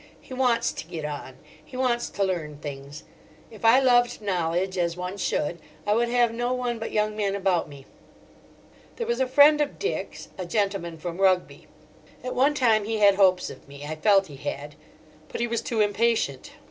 [0.19, 3.03] He wants to get on, he wants to learn things.
[3.51, 7.35] If I loved knowledge as one should, I would have no one but young men
[7.35, 7.85] about me.
[8.95, 11.67] There was a friend of Dick's, a gentleman from Rugby.
[12.23, 14.73] At one time he had hopes of me; I felt he had.
[15.27, 16.49] But he was too impatient.